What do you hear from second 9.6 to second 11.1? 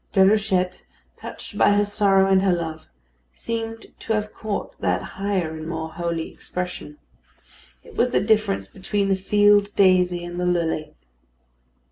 daisy and the lily.